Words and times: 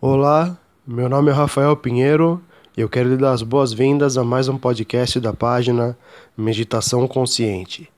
Olá, 0.00 0.56
meu 0.86 1.08
nome 1.08 1.32
é 1.32 1.34
Rafael 1.34 1.76
Pinheiro 1.76 2.40
e 2.76 2.80
eu 2.80 2.88
quero 2.88 3.08
lhe 3.08 3.16
dar 3.16 3.32
as 3.32 3.42
boas-vindas 3.42 4.16
a 4.16 4.22
mais 4.22 4.46
um 4.46 4.56
podcast 4.56 5.18
da 5.18 5.32
página 5.32 5.98
Meditação 6.36 7.08
Consciente. 7.08 7.90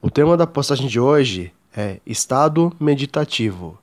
O 0.00 0.10
tema 0.10 0.36
da 0.36 0.48
postagem 0.48 0.88
de 0.88 0.98
hoje 0.98 1.52
é 1.76 2.00
estado 2.04 2.72
meditativo, 2.80 3.78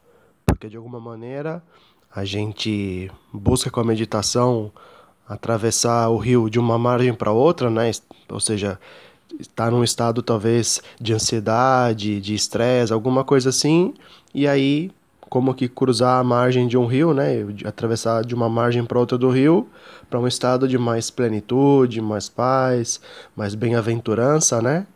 porque 0.45 0.67
de 0.67 0.75
alguma 0.75 0.99
maneira 0.99 1.63
a 2.13 2.25
gente 2.25 3.09
busca 3.31 3.71
com 3.71 3.79
a 3.79 3.85
meditação 3.85 4.69
atravessar 5.25 6.09
o 6.09 6.17
rio 6.17 6.49
de 6.49 6.59
uma 6.59 6.77
margem 6.77 7.13
para 7.13 7.31
outra, 7.31 7.69
né? 7.69 7.89
Ou 8.27 8.41
seja, 8.41 8.77
estar 9.39 9.71
num 9.71 9.81
estado 9.81 10.21
talvez 10.21 10.81
de 10.99 11.13
ansiedade, 11.13 12.19
de 12.19 12.33
estresse, 12.35 12.91
alguma 12.91 13.23
coisa 13.23 13.47
assim, 13.47 13.93
e 14.35 14.45
aí 14.45 14.91
como 15.29 15.53
que 15.53 15.69
cruzar 15.69 16.19
a 16.19 16.23
margem 16.23 16.67
de 16.67 16.77
um 16.77 16.85
rio, 16.85 17.13
né, 17.13 17.45
atravessar 17.63 18.25
de 18.25 18.33
uma 18.33 18.49
margem 18.49 18.83
para 18.83 18.99
outra 18.99 19.17
do 19.17 19.29
rio, 19.29 19.67
para 20.09 20.19
um 20.19 20.27
estado 20.27 20.67
de 20.67 20.77
mais 20.77 21.11
plenitude, 21.11 22.01
mais 22.01 22.27
paz, 22.27 22.99
mais 23.35 23.53
bem-aventurança, 23.53 24.61
né? 24.61 24.87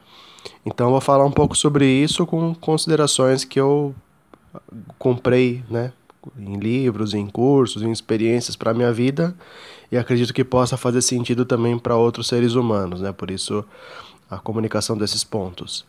Então 0.65 0.89
vou 0.89 0.99
falar 0.99 1.25
um 1.25 1.31
pouco 1.31 1.55
sobre 1.55 1.85
isso 1.85 2.25
com 2.25 2.53
considerações 2.55 3.45
que 3.45 3.59
eu 3.59 3.93
comprei, 4.97 5.63
né, 5.69 5.93
em 6.37 6.57
livros, 6.57 7.13
em 7.13 7.27
cursos, 7.27 7.83
em 7.83 7.91
experiências 7.91 8.55
para 8.55 8.71
a 8.71 8.73
minha 8.73 8.91
vida 8.91 9.35
e 9.91 9.97
acredito 9.97 10.33
que 10.33 10.43
possa 10.43 10.75
fazer 10.75 11.01
sentido 11.01 11.45
também 11.45 11.77
para 11.77 11.95
outros 11.95 12.27
seres 12.27 12.55
humanos, 12.55 13.01
né? 13.01 13.11
Por 13.11 13.29
isso 13.29 13.63
a 14.29 14.39
comunicação 14.39 14.97
desses 14.97 15.23
pontos. 15.23 15.85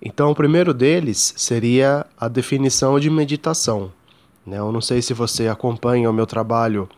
Então, 0.00 0.30
o 0.30 0.34
primeiro 0.34 0.72
deles 0.72 1.34
seria 1.36 2.06
a 2.18 2.28
definição 2.28 2.98
de 3.00 3.10
meditação. 3.10 3.90
Né? 4.46 4.58
Eu 4.58 4.72
não 4.72 4.80
sei 4.80 5.02
se 5.02 5.12
você 5.12 5.48
acompanha 5.48 6.08
o 6.08 6.12
meu 6.12 6.26
trabalho 6.26 6.88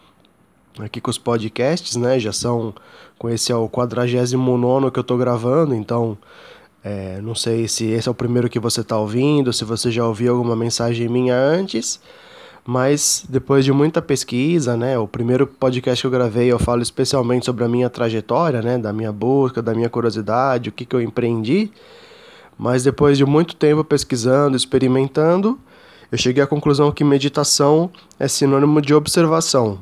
aqui 0.79 1.01
com 1.01 1.11
os 1.11 1.19
podcasts, 1.19 1.97
né? 1.97 2.19
Já 2.19 2.33
são, 2.33 2.75
com 3.19 3.29
esse 3.29 3.51
é 3.51 3.57
o 3.57 3.69
49 3.69 4.91
que 4.91 4.99
eu 4.99 5.03
estou 5.03 5.19
gravando, 5.19 5.75
então 5.75 6.17
é, 6.85 7.21
não 7.21 7.35
sei 7.35 7.69
se 7.69 7.87
esse 7.87 8.09
é 8.09 8.11
o 8.11 8.15
primeiro 8.15 8.49
que 8.49 8.59
você 8.59 8.81
está 8.81 8.99
ouvindo, 8.99 9.53
se 9.53 9.65
você 9.65 9.91
já 9.91 10.07
ouviu 10.07 10.35
alguma 10.35 10.57
mensagem 10.57 11.09
minha 11.09 11.37
antes, 11.37 12.01
mas 12.65 13.25
depois 13.29 13.65
de 13.65 13.73
muita 13.73 14.01
pesquisa, 14.01 14.77
né? 14.77 14.99
O 14.99 15.09
primeiro 15.09 15.47
podcast 15.47 16.03
que 16.03 16.07
eu 16.07 16.11
gravei 16.11 16.53
eu 16.53 16.59
falo 16.59 16.83
especialmente 16.83 17.47
sobre 17.47 17.65
a 17.65 17.69
minha 17.69 17.91
trajetória, 17.91 18.63
né? 18.63 18.79
Da 18.79 18.93
minha 18.93 19.13
busca, 19.13 19.61
da 19.63 19.75
minha 19.75 19.89
curiosidade, 19.89 20.69
o 20.69 20.73
que, 20.73 20.85
que 20.85 20.95
eu 20.95 21.01
empreendi. 21.01 21.71
Mas 22.61 22.83
depois 22.83 23.17
de 23.17 23.25
muito 23.25 23.57
tempo 23.57 23.83
pesquisando, 23.83 24.55
experimentando, 24.55 25.59
eu 26.13 26.19
cheguei 26.19 26.43
à 26.45 26.47
conclusão 26.47 26.93
que 26.93 27.03
meditação 27.03 27.91
é 28.19 28.29
sinônimo 28.29 28.83
de 28.83 28.93
observação. 28.93 29.79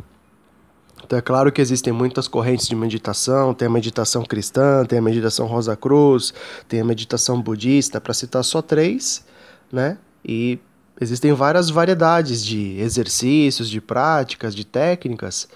Então 1.05 1.19
é 1.19 1.23
claro 1.23 1.51
que 1.51 1.61
existem 1.61 1.93
muitas 1.93 2.29
correntes 2.29 2.69
de 2.69 2.77
meditação, 2.77 3.53
tem 3.53 3.67
a 3.67 3.71
meditação 3.71 4.23
cristã, 4.23 4.85
tem 4.85 5.01
a 5.01 5.03
meditação 5.03 5.49
Rosa 5.49 5.75
Cruz, 5.75 6.33
tem 6.69 6.81
a 6.81 6.85
meditação 6.85 7.43
budista, 7.43 8.01
para 8.01 8.15
citar 8.15 8.45
só 8.45 8.63
três, 8.63 9.25
né? 9.73 9.99
E 10.25 10.61
existem 11.01 11.33
várias 11.33 11.71
variedades 11.71 12.45
de 12.45 12.79
exercícios, 12.79 13.69
de 13.69 13.81
práticas, 13.81 14.55
de 14.55 14.65
técnicas. 14.65 15.49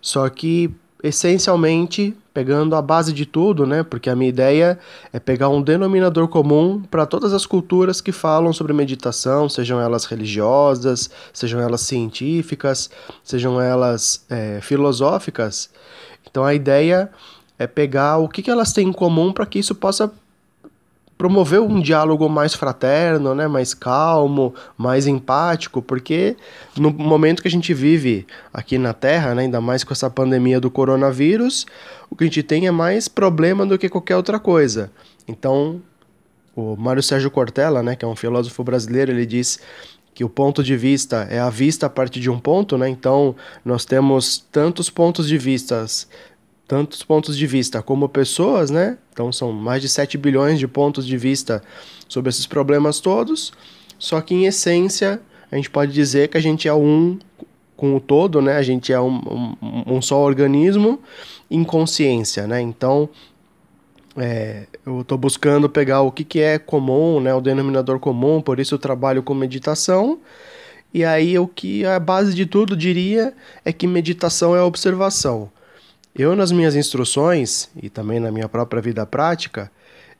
Só 0.00 0.26
que 0.30 0.74
essencialmente 1.04 2.16
pegando 2.32 2.74
a 2.74 2.80
base 2.80 3.12
de 3.12 3.26
tudo, 3.26 3.66
né? 3.66 3.82
Porque 3.82 4.08
a 4.08 4.16
minha 4.16 4.30
ideia 4.30 4.78
é 5.12 5.20
pegar 5.20 5.50
um 5.50 5.60
denominador 5.60 6.26
comum 6.28 6.82
para 6.90 7.04
todas 7.04 7.34
as 7.34 7.44
culturas 7.44 8.00
que 8.00 8.10
falam 8.10 8.54
sobre 8.54 8.72
meditação, 8.72 9.46
sejam 9.46 9.78
elas 9.78 10.06
religiosas, 10.06 11.10
sejam 11.30 11.60
elas 11.60 11.82
científicas, 11.82 12.90
sejam 13.22 13.60
elas 13.60 14.24
é, 14.30 14.60
filosóficas. 14.62 15.68
Então 16.28 16.42
a 16.42 16.54
ideia 16.54 17.10
é 17.58 17.66
pegar 17.66 18.16
o 18.16 18.26
que, 18.26 18.42
que 18.42 18.50
elas 18.50 18.72
têm 18.72 18.88
em 18.88 18.92
comum 18.92 19.30
para 19.30 19.44
que 19.44 19.58
isso 19.58 19.74
possa 19.74 20.10
promover 21.16 21.60
um 21.60 21.80
diálogo 21.80 22.28
mais 22.28 22.54
fraterno, 22.54 23.34
né, 23.34 23.46
mais 23.46 23.72
calmo, 23.72 24.54
mais 24.76 25.06
empático, 25.06 25.80
porque 25.80 26.36
no 26.76 26.90
momento 26.90 27.40
que 27.40 27.48
a 27.48 27.50
gente 27.50 27.72
vive 27.72 28.26
aqui 28.52 28.78
na 28.78 28.92
Terra, 28.92 29.34
né, 29.34 29.42
ainda 29.42 29.60
mais 29.60 29.84
com 29.84 29.92
essa 29.92 30.10
pandemia 30.10 30.60
do 30.60 30.70
coronavírus, 30.70 31.66
o 32.10 32.16
que 32.16 32.24
a 32.24 32.26
gente 32.26 32.42
tem 32.42 32.66
é 32.66 32.70
mais 32.70 33.08
problema 33.08 33.64
do 33.64 33.78
que 33.78 33.88
qualquer 33.88 34.16
outra 34.16 34.38
coisa. 34.38 34.90
Então, 35.26 35.80
o 36.54 36.76
Mário 36.76 37.02
Sérgio 37.02 37.30
Cortella, 37.30 37.82
né, 37.82 37.96
que 37.96 38.04
é 38.04 38.08
um 38.08 38.16
filósofo 38.16 38.62
brasileiro, 38.64 39.12
ele 39.12 39.26
diz 39.26 39.60
que 40.14 40.24
o 40.24 40.28
ponto 40.28 40.62
de 40.62 40.76
vista 40.76 41.26
é 41.28 41.40
a 41.40 41.50
vista 41.50 41.86
a 41.86 41.90
partir 41.90 42.20
de 42.20 42.30
um 42.30 42.38
ponto, 42.38 42.78
né? 42.78 42.88
Então, 42.88 43.34
nós 43.64 43.84
temos 43.84 44.38
tantos 44.52 44.88
pontos 44.88 45.26
de 45.26 45.36
vistas 45.36 46.08
tantos 46.66 47.02
pontos 47.02 47.36
de 47.36 47.46
vista 47.46 47.82
como 47.82 48.08
pessoas, 48.08 48.70
né? 48.70 48.98
Então 49.12 49.32
são 49.32 49.52
mais 49.52 49.82
de 49.82 49.88
7 49.88 50.16
bilhões 50.16 50.58
de 50.58 50.66
pontos 50.66 51.06
de 51.06 51.16
vista 51.16 51.62
sobre 52.08 52.30
esses 52.30 52.46
problemas 52.46 53.00
todos. 53.00 53.52
Só 53.98 54.20
que 54.20 54.34
em 54.34 54.46
essência, 54.46 55.20
a 55.50 55.56
gente 55.56 55.70
pode 55.70 55.92
dizer 55.92 56.28
que 56.28 56.36
a 56.36 56.40
gente 56.40 56.66
é 56.66 56.74
um 56.74 57.18
com 57.76 57.96
o 57.96 58.00
todo, 58.00 58.40
né? 58.40 58.56
A 58.56 58.62
gente 58.62 58.92
é 58.92 59.00
um, 59.00 59.56
um, 59.62 59.94
um 59.96 60.02
só 60.02 60.18
organismo 60.18 61.00
em 61.50 61.64
consciência, 61.64 62.46
né? 62.46 62.60
Então, 62.60 63.08
é, 64.16 64.66
eu 64.86 65.00
estou 65.00 65.18
buscando 65.18 65.68
pegar 65.68 66.02
o 66.02 66.12
que, 66.12 66.24
que 66.24 66.40
é 66.40 66.58
comum, 66.58 67.20
né? 67.20 67.34
O 67.34 67.40
denominador 67.40 67.98
comum, 67.98 68.40
por 68.40 68.60
isso 68.60 68.74
eu 68.74 68.78
trabalho 68.78 69.22
com 69.22 69.34
meditação. 69.34 70.20
E 70.92 71.04
aí 71.04 71.36
o 71.38 71.48
que 71.48 71.84
a 71.84 71.98
base 71.98 72.34
de 72.34 72.46
tudo 72.46 72.76
diria 72.76 73.34
é 73.64 73.72
que 73.72 73.86
meditação 73.86 74.54
é 74.54 74.62
observação. 74.62 75.50
Eu, 76.16 76.36
nas 76.36 76.52
minhas 76.52 76.76
instruções 76.76 77.68
e 77.82 77.90
também 77.90 78.20
na 78.20 78.30
minha 78.30 78.48
própria 78.48 78.80
vida 78.80 79.04
prática, 79.04 79.68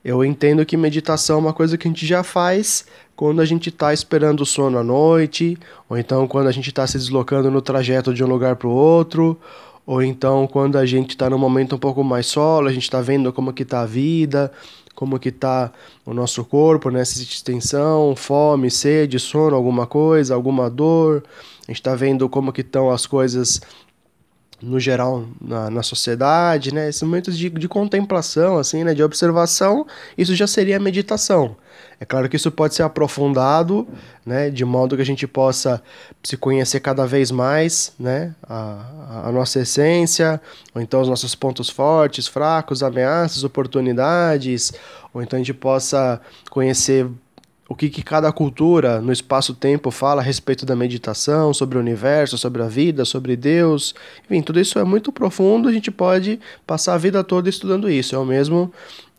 eu 0.03 0.25
entendo 0.25 0.65
que 0.65 0.75
meditação 0.75 1.37
é 1.37 1.39
uma 1.39 1.53
coisa 1.53 1.77
que 1.77 1.87
a 1.87 1.91
gente 1.91 2.05
já 2.05 2.21
faz 2.21 2.85
quando 3.15 3.39
a 3.39 3.45
gente 3.45 3.69
está 3.69 3.93
esperando 3.93 4.41
o 4.41 4.45
sono 4.45 4.77
à 4.77 4.83
noite, 4.83 5.57
ou 5.87 5.97
então 5.97 6.27
quando 6.27 6.47
a 6.47 6.51
gente 6.51 6.67
está 6.67 6.85
se 6.85 6.97
deslocando 6.97 7.49
no 7.49 7.61
trajeto 7.61 8.13
de 8.13 8.21
um 8.25 8.27
lugar 8.27 8.57
para 8.57 8.67
o 8.67 8.71
outro, 8.71 9.39
ou 9.85 10.03
então 10.03 10.45
quando 10.47 10.77
a 10.77 10.85
gente 10.85 11.11
está 11.11 11.29
num 11.29 11.37
momento 11.37 11.77
um 11.77 11.79
pouco 11.79 12.03
mais 12.03 12.25
solo, 12.25 12.67
a 12.67 12.73
gente 12.73 12.83
está 12.83 12.99
vendo 12.99 13.31
como 13.31 13.53
que 13.53 13.63
está 13.63 13.79
a 13.79 13.85
vida, 13.85 14.51
como 14.93 15.17
que 15.17 15.29
está 15.29 15.71
o 16.05 16.13
nosso 16.13 16.43
corpo 16.43 16.89
nessa 16.89 17.21
extensão, 17.21 18.13
fome, 18.17 18.69
sede, 18.69 19.17
sono, 19.17 19.55
alguma 19.55 19.87
coisa, 19.87 20.35
alguma 20.35 20.69
dor. 20.69 21.23
A 21.67 21.71
gente 21.71 21.79
está 21.79 21.95
vendo 21.95 22.27
como 22.29 22.51
que 22.51 22.61
estão 22.61 22.91
as 22.91 23.05
coisas 23.05 23.61
no 24.61 24.79
geral 24.79 25.25
na, 25.41 25.69
na 25.69 25.83
sociedade, 25.83 26.73
né? 26.73 26.89
Esses 26.89 27.03
momentos 27.03 27.37
de, 27.37 27.49
de 27.49 27.67
contemplação, 27.67 28.57
assim, 28.57 28.83
né? 28.83 28.93
De 28.93 29.03
observação, 29.03 29.85
isso 30.17 30.35
já 30.35 30.47
seria 30.47 30.79
meditação. 30.79 31.55
É 31.99 32.05
claro 32.05 32.27
que 32.27 32.35
isso 32.35 32.51
pode 32.51 32.75
ser 32.75 32.83
aprofundado, 32.83 33.87
né? 34.25 34.49
De 34.49 34.65
modo 34.65 34.95
que 34.95 35.01
a 35.01 35.05
gente 35.05 35.27
possa 35.27 35.81
se 36.23 36.35
conhecer 36.35 36.79
cada 36.79 37.05
vez 37.05 37.31
mais, 37.31 37.93
né? 37.99 38.35
A, 38.43 39.25
a 39.25 39.31
nossa 39.31 39.59
essência, 39.59 40.41
ou 40.73 40.81
então 40.81 41.01
os 41.01 41.07
nossos 41.07 41.35
pontos 41.35 41.69
fortes, 41.69 42.27
fracos, 42.27 42.83
ameaças, 42.83 43.43
oportunidades, 43.43 44.73
ou 45.13 45.21
então 45.21 45.37
a 45.37 45.39
gente 45.39 45.53
possa 45.53 46.19
conhecer 46.49 47.07
o 47.67 47.75
que, 47.75 47.89
que 47.89 48.03
cada 48.03 48.31
cultura 48.31 49.01
no 49.01 49.11
espaço-tempo 49.11 49.89
fala 49.89 50.21
a 50.21 50.23
respeito 50.23 50.65
da 50.65 50.75
meditação, 50.75 51.53
sobre 51.53 51.77
o 51.77 51.81
universo, 51.81 52.37
sobre 52.37 52.61
a 52.61 52.67
vida, 52.67 53.03
sobre 53.05 53.35
Deus. 53.35 53.95
Enfim, 54.23 54.41
tudo 54.41 54.59
isso 54.59 54.77
é 54.77 54.83
muito 54.83 55.11
profundo, 55.11 55.67
a 55.67 55.71
gente 55.71 55.89
pode 55.89 56.39
passar 56.65 56.93
a 56.93 56.97
vida 56.97 57.23
toda 57.23 57.49
estudando 57.49 57.89
isso. 57.89 58.15
Eu 58.15 58.23
mesmo, 58.23 58.71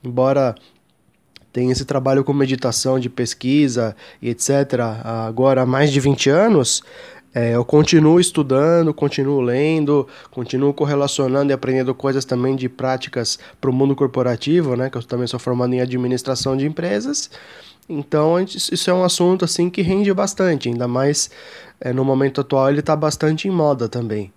embora 0.05 0.55
tenha 1.53 1.73
esse 1.73 1.85
trabalho 1.85 2.23
com 2.23 2.33
meditação, 2.33 3.01
de 3.01 3.09
pesquisa 3.09 3.97
e 4.23 4.29
etc., 4.29 4.81
agora 5.03 5.63
há 5.63 5.67
mais 5.67 5.91
de 5.91 5.99
20 5.99 6.31
anos, 6.31 6.83
é, 7.35 7.55
eu 7.55 7.65
continuo 7.65 8.21
estudando, 8.21 8.95
continuo 8.95 9.41
lendo, 9.41 10.07
continuo 10.31 10.73
correlacionando 10.73 11.51
e 11.51 11.55
aprendendo 11.55 11.95
coisas 11.95 12.25
também 12.25 12.57
de 12.57 12.69
práticas 12.69 13.39
para 13.61 13.69
o 13.69 13.73
mundo 13.75 13.95
corporativo, 13.95 14.75
né? 14.75 14.89
Que 14.89 14.97
eu 14.97 15.03
também 15.03 15.27
sou 15.27 15.39
formado 15.39 15.75
em 15.75 15.81
administração 15.81 16.57
de 16.57 16.65
empresas. 16.67 17.31
Então 17.89 18.41
isso 18.41 18.91
é 18.91 18.95
um 18.95 19.05
assunto 19.05 19.45
assim 19.45 19.71
que 19.71 19.81
rende 19.81 20.13
bastante, 20.13 20.69
ainda 20.69 20.89
mais 20.89 21.31
é, 21.81 21.93
no 21.93 22.05
momento 22.05 22.41
atual 22.41 22.69
ele 22.69 22.81
está 22.81 22.97
bastante 22.97 23.47
em 23.47 23.51
moda 23.51 23.89
também. 23.89 24.33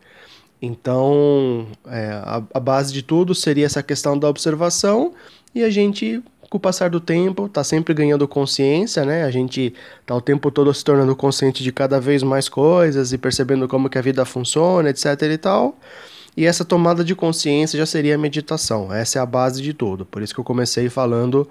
Então 0.61 1.67
é, 1.87 2.11
a, 2.11 2.43
a, 2.53 2.59
base 2.59 2.93
de 2.93 3.01
tudo 3.01 3.33
seria 3.33 3.65
essa 3.65 3.81
questão 3.81 4.17
da 4.17 4.29
observação 4.29 5.13
e 5.55 5.63
a 5.63 5.69
gente, 5.69 6.21
com 6.49 6.57
o 6.57 6.59
passar 6.59 6.89
do 6.91 6.99
tempo, 6.99 7.47
está 7.47 7.63
sempre 7.63 7.93
ganhando 7.93 8.27
consciência, 8.27 9.03
né? 9.03 9.23
A 9.23 9.31
gente 9.31 9.73
está 10.01 10.15
o 10.15 10.21
tempo 10.21 10.51
todo 10.51 10.71
se 10.73 10.83
tornando 10.83 11.15
consciente 11.15 11.63
de 11.63 11.71
cada 11.71 11.99
vez 11.99 12.21
mais 12.21 12.47
coisas 12.47 13.13
e 13.13 13.17
percebendo 13.17 13.67
como 13.67 13.89
que 13.89 13.97
a 13.97 14.01
vida 14.01 14.23
funciona, 14.25 14.89
etc 14.89 15.21
e 15.23 15.37
tal. 15.37 15.75
E 16.37 16.45
essa 16.45 16.63
tomada 16.63 17.03
de 17.03 17.15
consciência 17.15 17.77
já 17.77 17.85
seria 17.85 18.15
a 18.15 18.17
meditação. 18.17 18.93
Essa 18.93 19.19
é 19.19 19.21
a 19.21 19.25
base 19.25 19.61
de 19.61 19.73
tudo. 19.73 20.05
Por 20.05 20.21
isso 20.21 20.33
que 20.33 20.39
eu 20.39 20.43
comecei 20.43 20.87
falando 20.87 21.49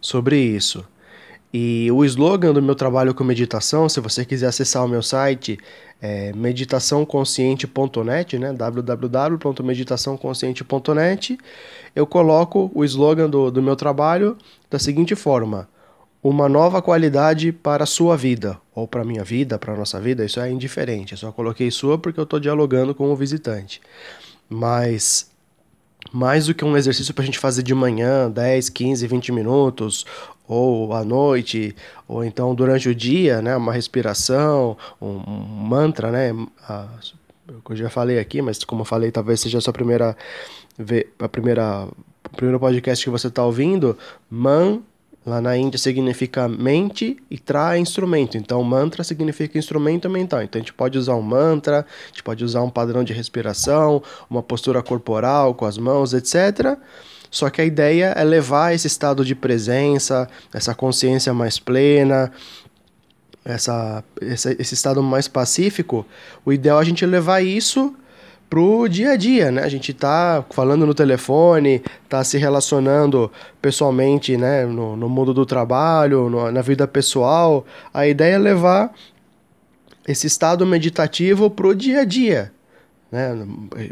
sobre 0.00 0.38
isso. 0.38 0.84
E 1.56 1.88
o 1.92 2.04
slogan 2.04 2.52
do 2.52 2.60
meu 2.60 2.74
trabalho 2.74 3.14
com 3.14 3.22
meditação, 3.22 3.88
se 3.88 4.00
você 4.00 4.24
quiser 4.24 4.48
acessar 4.48 4.84
o 4.84 4.88
meu 4.88 5.04
site, 5.04 5.56
é 6.02 6.32
meditaçãoconsciente.net, 6.32 8.40
né? 8.40 8.52
www.meditaçãoconsciente.net. 8.52 11.38
Eu 11.94 12.08
coloco 12.08 12.72
o 12.74 12.84
slogan 12.84 13.30
do, 13.30 13.52
do 13.52 13.62
meu 13.62 13.76
trabalho 13.76 14.36
da 14.68 14.80
seguinte 14.80 15.14
forma: 15.14 15.68
uma 16.20 16.48
nova 16.48 16.82
qualidade 16.82 17.52
para 17.52 17.84
a 17.84 17.86
sua 17.86 18.16
vida, 18.16 18.60
ou 18.74 18.88
para 18.88 19.02
a 19.02 19.04
minha 19.04 19.22
vida, 19.22 19.56
para 19.56 19.74
a 19.74 19.76
nossa 19.76 20.00
vida, 20.00 20.24
isso 20.24 20.40
é 20.40 20.50
indiferente. 20.50 21.12
Eu 21.12 21.18
só 21.18 21.30
coloquei 21.30 21.70
sua 21.70 21.96
porque 21.96 22.18
eu 22.18 22.24
estou 22.24 22.40
dialogando 22.40 22.96
com 22.96 23.12
o 23.12 23.14
visitante. 23.14 23.80
Mas 24.48 25.32
mais 26.12 26.46
do 26.46 26.54
que 26.54 26.64
um 26.64 26.76
exercício 26.76 27.14
para 27.14 27.22
a 27.22 27.26
gente 27.26 27.38
fazer 27.38 27.62
de 27.62 27.74
manhã, 27.74 28.30
10, 28.30 28.68
15, 28.68 29.06
20 29.06 29.32
minutos, 29.32 30.04
ou 30.46 30.92
à 30.92 31.04
noite, 31.04 31.74
ou 32.06 32.24
então 32.24 32.54
durante 32.54 32.88
o 32.88 32.94
dia, 32.94 33.40
né, 33.40 33.56
uma 33.56 33.72
respiração, 33.72 34.76
um, 35.00 35.18
mantra, 35.18 36.10
né, 36.10 36.32
a, 36.68 36.88
eu 37.68 37.76
já 37.76 37.90
falei 37.90 38.18
aqui, 38.18 38.42
mas 38.42 38.62
como 38.64 38.82
eu 38.82 38.86
falei, 38.86 39.10
talvez 39.10 39.40
seja 39.40 39.58
a 39.58 39.60
sua 39.60 39.72
primeira, 39.72 40.16
a 41.18 41.28
primeira, 41.28 41.86
o 41.86 42.36
primeiro 42.36 42.60
podcast 42.60 43.04
que 43.04 43.10
você 43.10 43.28
está 43.28 43.44
ouvindo, 43.44 43.96
man 44.30 44.80
Lá 45.26 45.40
na 45.40 45.56
Índia 45.56 45.78
significa 45.78 46.46
mente 46.46 47.16
e 47.30 47.38
tra 47.38 47.76
é 47.76 47.78
instrumento. 47.78 48.36
Então, 48.36 48.62
mantra 48.62 49.02
significa 49.02 49.56
instrumento 49.56 50.08
mental. 50.10 50.42
Então, 50.42 50.58
a 50.58 50.62
gente 50.62 50.74
pode 50.74 50.98
usar 50.98 51.14
um 51.14 51.22
mantra, 51.22 51.78
a 51.78 52.08
gente 52.08 52.22
pode 52.22 52.44
usar 52.44 52.60
um 52.62 52.68
padrão 52.68 53.02
de 53.02 53.14
respiração, 53.14 54.02
uma 54.28 54.42
postura 54.42 54.82
corporal 54.82 55.54
com 55.54 55.64
as 55.64 55.78
mãos, 55.78 56.12
etc. 56.12 56.76
Só 57.34 57.50
que 57.50 57.60
a 57.60 57.64
ideia 57.64 58.14
é 58.16 58.22
levar 58.22 58.76
esse 58.76 58.86
estado 58.86 59.24
de 59.24 59.34
presença, 59.34 60.28
essa 60.52 60.72
consciência 60.72 61.34
mais 61.34 61.58
plena, 61.58 62.30
essa, 63.44 64.04
esse, 64.20 64.56
esse 64.56 64.74
estado 64.74 65.02
mais 65.02 65.26
pacífico. 65.26 66.06
O 66.46 66.52
ideal 66.52 66.78
é 66.78 66.82
a 66.82 66.84
gente 66.84 67.04
levar 67.04 67.40
isso 67.40 67.92
pro 68.48 68.86
dia 68.86 69.10
a 69.10 69.16
dia, 69.16 69.50
né? 69.50 69.64
A 69.64 69.68
gente 69.68 69.92
tá 69.92 70.44
falando 70.50 70.86
no 70.86 70.94
telefone, 70.94 71.82
tá 72.08 72.22
se 72.22 72.38
relacionando 72.38 73.32
pessoalmente, 73.60 74.36
né? 74.36 74.64
No, 74.64 74.96
no 74.96 75.08
mundo 75.08 75.34
do 75.34 75.44
trabalho, 75.44 76.30
no, 76.30 76.52
na 76.52 76.62
vida 76.62 76.86
pessoal. 76.86 77.66
A 77.92 78.06
ideia 78.06 78.36
é 78.36 78.38
levar 78.38 78.94
esse 80.06 80.28
estado 80.28 80.64
meditativo 80.64 81.50
pro 81.50 81.74
dia 81.74 82.02
a 82.02 82.04
dia. 82.04 82.52
Né? 83.14 83.32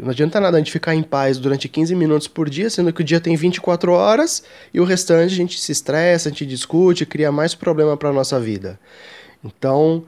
Não 0.01 0.09
adianta 0.09 0.37
nada 0.37 0.57
a 0.57 0.59
gente 0.59 0.69
ficar 0.69 0.93
em 0.93 1.01
paz 1.01 1.37
durante 1.37 1.69
15 1.69 1.95
minutos 1.95 2.27
por 2.27 2.49
dia, 2.49 2.69
sendo 2.69 2.91
que 2.91 2.99
o 2.99 3.03
dia 3.05 3.21
tem 3.21 3.37
24 3.37 3.93
horas 3.93 4.43
e 4.73 4.81
o 4.81 4.83
restante 4.83 5.33
a 5.33 5.37
gente 5.37 5.57
se 5.61 5.71
estressa, 5.71 6.27
a 6.27 6.31
gente 6.33 6.45
discute, 6.45 7.05
cria 7.05 7.31
mais 7.31 7.55
problema 7.55 7.95
para 7.95 8.11
nossa 8.11 8.37
vida. 8.37 8.77
Então, 9.41 10.03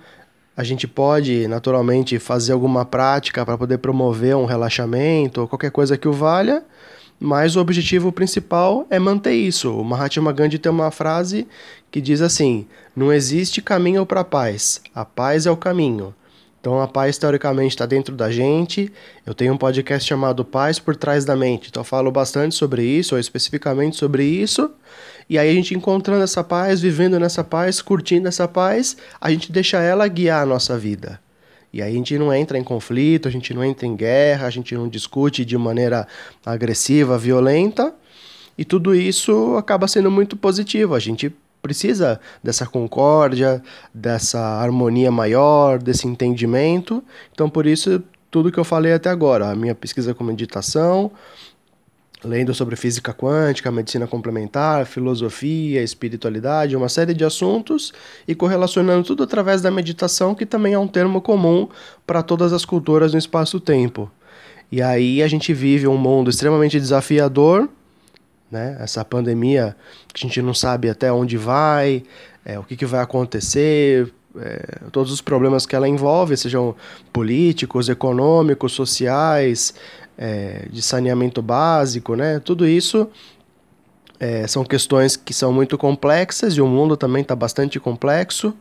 a 0.58 0.66
gente 0.66 0.86
pode, 0.86 1.48
naturalmente, 1.48 2.20
fazer 2.20 2.52
alguma 2.52 2.84
prática 2.84 3.46
para 3.46 3.58
poder 3.58 3.78
promover 3.78 4.36
um 4.36 4.44
relaxamento 4.44 5.40
ou 5.40 5.48
qualquer 5.48 5.72
coisa 5.72 5.98
que 5.98 6.10
o 6.10 6.12
valha, 6.12 6.62
mas 7.18 7.56
o 7.56 7.62
objetivo 7.62 8.12
principal 8.12 8.86
é 8.90 9.00
manter 9.00 9.34
isso. 9.34 9.74
O 9.80 9.86
Mahatma 9.86 10.34
Gandhi 10.34 10.60
tem 10.60 10.70
uma 10.70 10.92
frase 10.92 11.48
que 11.90 12.02
diz 12.02 12.20
assim: 12.20 12.68
Não 12.94 13.14
existe 13.14 13.62
caminho 13.62 14.06
para 14.06 14.20
a 14.20 14.26
paz, 14.26 14.82
a 14.94 15.06
paz 15.06 15.46
é 15.46 15.52
o 15.52 15.56
caminho. 15.56 16.14
Então 16.66 16.82
a 16.82 16.88
paz 16.88 17.16
teoricamente 17.16 17.76
está 17.76 17.86
dentro 17.86 18.16
da 18.16 18.32
gente. 18.32 18.92
Eu 19.24 19.36
tenho 19.36 19.54
um 19.54 19.58
podcast 19.58 20.10
chamado 20.10 20.44
Paz 20.44 20.80
por 20.80 20.96
Trás 20.96 21.24
da 21.24 21.36
Mente. 21.36 21.70
Então 21.70 21.82
eu 21.82 21.86
falo 21.86 22.12
bastante 22.12 22.56
sobre 22.56 22.84
isso, 22.84 23.14
ou 23.14 23.22
especificamente 23.22 23.96
sobre 23.96 24.24
isso. 24.24 24.72
E 25.30 25.38
aí 25.38 25.48
a 25.48 25.54
gente 25.54 25.76
encontrando 25.76 26.24
essa 26.24 26.44
paz, 26.44 26.82
vivendo 26.82 27.20
nessa 27.20 27.44
paz, 27.44 27.84
curtindo 27.84 28.28
essa 28.28 28.48
paz, 28.48 28.98
a 29.22 29.30
gente 29.30 29.52
deixa 29.52 29.80
ela 29.80 30.08
guiar 30.08 30.42
a 30.42 30.46
nossa 30.48 30.76
vida. 30.76 31.20
E 31.72 31.84
aí 31.84 31.92
a 31.92 31.96
gente 31.96 32.18
não 32.18 32.34
entra 32.34 32.58
em 32.58 32.64
conflito, 32.64 33.28
a 33.28 33.32
gente 33.32 33.54
não 33.54 33.64
entra 33.64 33.86
em 33.86 33.96
guerra, 33.96 34.48
a 34.48 34.50
gente 34.50 34.74
não 34.74 34.90
discute 34.90 35.46
de 35.46 35.56
maneira 35.56 36.08
agressiva, 36.44 37.16
violenta. 37.16 37.94
E 38.58 38.66
tudo 38.66 38.96
isso 38.96 39.56
acaba 39.56 39.88
sendo 39.88 40.10
muito 40.10 40.36
positivo. 40.36 40.96
A 40.96 41.00
gente 41.00 41.32
precisa 41.66 42.20
dessa 42.44 42.68
concórdia, 42.68 43.60
dessa 43.92 44.40
harmonia 44.40 45.12
maior, 45.12 45.82
desse 45.82 46.08
entendimento. 46.08 47.04
Então, 47.34 47.50
por 47.50 47.66
isso, 47.66 48.04
tudo 48.30 48.52
que 48.52 48.60
eu 48.60 48.64
falei 48.64 48.94
até 48.94 49.10
agora, 49.10 49.50
a 49.50 49.56
minha 49.56 49.74
pesquisa 49.74 50.14
com 50.14 50.24
meditação, 50.24 51.12
lendo 52.24 52.54
sobre 52.54 52.76
física 52.76 53.12
quântica, 53.16 53.72
medicina 53.72 54.06
complementar, 54.06 54.86
filosofia, 54.86 55.82
espiritualidade, 55.82 56.76
uma 56.76 56.88
série 56.88 57.16
de 57.16 57.26
assuntos 57.26 57.92
e 58.28 58.36
correlacionando 58.36 59.04
tudo 59.04 59.24
através 59.24 59.60
da 59.60 59.72
meditação, 59.72 60.36
que 60.36 60.46
também 60.46 60.74
é 60.74 60.80
um 60.80 60.88
termo 60.88 61.20
comum 61.20 61.68
para 62.06 62.22
todas 62.22 62.54
as 62.54 62.64
culturas 62.64 63.12
no 63.12 63.18
espaço-tempo. 63.18 64.12
E 64.72 64.84
aí 64.84 65.24
a 65.24 65.28
gente 65.28 65.52
vive 65.52 65.88
um 65.88 65.98
mundo 65.98 66.30
extremamente 66.30 66.80
desafiador, 66.80 67.68
né? 68.50 68.78
Essa 68.80 69.04
pandemia 69.04 69.76
que 70.14 70.26
a 70.26 70.28
gente 70.28 70.42
não 70.42 70.54
sabe 70.54 70.90
até 70.90 71.12
onde 71.12 71.38
vai, 71.38 72.04
é, 72.44 72.58
o 72.60 72.64
que, 72.64 72.76
que 72.76 72.86
vai 72.86 73.02
acontecer, 73.02 74.12
é, 74.38 74.80
todos 74.92 75.12
os 75.12 75.22
problemas 75.22 75.66
que 75.66 75.76
ela 75.76 75.88
envolve, 75.88 76.38
sejam 76.38 76.76
políticos, 77.12 77.90
econômicos, 77.90 78.74
sociais, 78.74 79.74
é, 80.18 80.68
de 80.72 80.82
saneamento 80.82 81.42
básico, 81.42 82.16
né? 82.16 82.40
Tudo 82.40 82.68
isso 82.68 83.10
é, 84.20 84.48
são 84.48 84.64
questões 84.64 85.16
que 85.16 85.34
são 85.34 85.52
muito 85.52 85.78
complexas 85.78 86.54
e 86.56 86.62
o 86.62 86.68
mundo 86.68 86.96
também 86.96 87.22
está 87.22 87.36
bastante 87.36 87.80
complexo. 87.80 88.54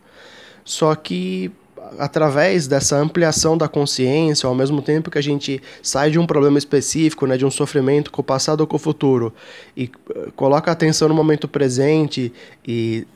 Só 0.63 0.95
que 0.95 1.51
através 1.97 2.67
dessa 2.67 2.97
ampliação 2.97 3.57
da 3.57 3.67
consciência, 3.67 4.47
ao 4.47 4.55
mesmo 4.55 4.81
tempo 4.81 5.11
que 5.11 5.17
a 5.17 5.23
gente 5.23 5.61
sai 5.81 6.11
de 6.11 6.19
um 6.19 6.25
problema 6.25 6.57
específico, 6.57 7.25
né, 7.25 7.37
de 7.37 7.45
um 7.45 7.51
sofrimento 7.51 8.11
com 8.11 8.21
o 8.21 8.23
passado 8.23 8.61
ou 8.61 8.67
com 8.67 8.75
o 8.75 8.79
futuro, 8.79 9.33
e 9.75 9.89
uh, 10.09 10.31
coloca 10.35 10.71
a 10.71 10.73
atenção 10.73 11.07
no 11.07 11.15
momento 11.15 11.47
presente 11.47 12.31
e 12.67 13.07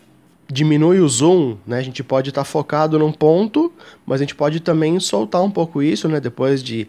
diminui 0.52 1.00
o 1.00 1.08
zoom, 1.08 1.58
né, 1.66 1.78
a 1.78 1.82
gente 1.82 2.04
pode 2.04 2.30
estar 2.30 2.42
tá 2.42 2.46
focado 2.46 2.98
num 2.98 3.12
ponto, 3.12 3.72
mas 4.06 4.20
a 4.20 4.24
gente 4.24 4.36
pode 4.36 4.60
também 4.60 5.00
soltar 5.00 5.42
um 5.44 5.52
pouco 5.52 5.82
isso, 5.82 6.08
né, 6.08 6.20
depois 6.20 6.64
de 6.64 6.88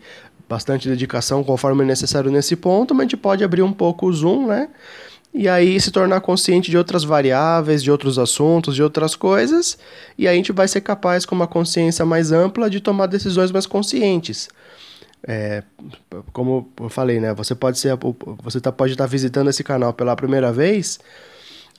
bastante 0.48 0.88
dedicação 0.88 1.44
conforme 1.44 1.84
necessário 1.84 2.30
nesse 2.30 2.56
ponto, 2.56 2.94
mas 2.94 3.00
a 3.00 3.04
gente 3.04 3.16
pode 3.16 3.44
abrir 3.44 3.62
um 3.62 3.72
pouco 3.72 4.06
o 4.06 4.12
zoom, 4.12 4.46
né, 4.46 4.68
e 5.32 5.48
aí 5.48 5.80
se 5.80 5.90
tornar 5.90 6.20
consciente 6.20 6.70
de 6.70 6.76
outras 6.76 7.04
variáveis, 7.04 7.82
de 7.82 7.90
outros 7.90 8.18
assuntos, 8.18 8.74
de 8.74 8.82
outras 8.82 9.14
coisas, 9.14 9.78
e 10.18 10.26
aí 10.26 10.34
a 10.34 10.36
gente 10.36 10.52
vai 10.52 10.66
ser 10.66 10.80
capaz, 10.80 11.24
com 11.24 11.34
uma 11.34 11.46
consciência 11.46 12.04
mais 12.04 12.32
ampla, 12.32 12.68
de 12.68 12.80
tomar 12.80 13.06
decisões 13.06 13.50
mais 13.50 13.66
conscientes. 13.66 14.48
É, 15.26 15.62
como 16.32 16.72
eu 16.80 16.88
falei, 16.88 17.20
né? 17.20 17.34
Você 17.34 17.54
pode 17.54 17.78
ser, 17.78 17.96
você 18.42 18.60
tá, 18.60 18.72
pode 18.72 18.92
estar 18.92 19.06
visitando 19.06 19.50
esse 19.50 19.62
canal 19.62 19.92
pela 19.92 20.16
primeira 20.16 20.50
vez 20.50 20.98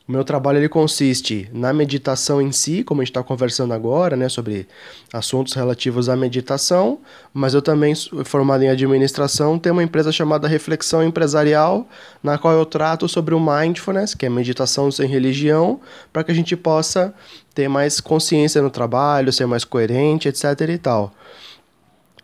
o 0.08 0.12
meu 0.12 0.24
trabalho 0.24 0.58
ele 0.58 0.68
consiste 0.68 1.48
na 1.54 1.72
meditação 1.72 2.42
em 2.42 2.52
si, 2.52 2.84
como 2.84 3.02
a 3.02 3.04
gente 3.04 3.12
está 3.12 3.24
conversando 3.24 3.74
agora, 3.74 4.16
né, 4.16 4.28
sobre 4.28 4.68
assuntos 5.14 5.54
relativos 5.54 6.10
à 6.10 6.16
meditação, 6.16 7.00
mas 7.34 7.54
eu 7.54 7.62
também, 7.62 7.94
formado 8.26 8.64
em 8.64 8.70
administração, 8.70 9.60
tenho 9.60 9.74
uma 9.74 9.84
empresa 9.84 10.12
chamada 10.12 10.48
Reflexão 10.48 11.04
Empresarial, 11.04 11.88
na 12.22 12.38
qual 12.38 12.54
eu 12.54 12.66
trato 12.66 13.08
sobre 13.08 13.36
o 13.36 13.40
mindfulness, 13.40 14.16
que 14.16 14.26
é 14.26 14.30
meditação 14.30 14.92
sem 14.92 15.08
religião, 15.08 15.80
para 16.12 16.24
que 16.24 16.32
a 16.32 16.36
gente 16.36 16.58
possa 16.58 17.14
ter 17.54 17.68
mais 17.68 18.00
consciência 18.00 18.62
no 18.62 18.70
trabalho, 18.70 19.32
ser 19.32 19.46
mais 19.46 19.64
coerente, 19.64 20.28
etc. 20.28 20.44
e 20.70 20.78
tal. 20.78 21.14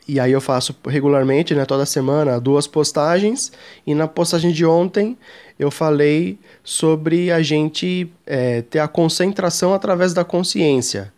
E 0.08 0.20
aí 0.20 0.32
eu 0.32 0.40
faço 0.40 0.74
regularmente, 0.88 1.54
né, 1.54 1.66
toda 1.66 1.86
semana, 1.86 2.40
duas 2.40 2.66
postagens. 2.66 3.52
E 3.86 3.94
na 3.94 4.08
postagem 4.08 4.52
de 4.52 4.66
ontem 4.66 5.18
eu 5.60 5.70
falei 5.70 6.40
sobre 6.64 7.32
a 7.32 7.42
gente 7.42 8.10
é, 8.26 8.62
ter 8.62 8.80
a 8.80 8.88
concentração 8.88 9.74
através 9.74 10.14
da 10.14 10.24
consciência. 10.24 11.12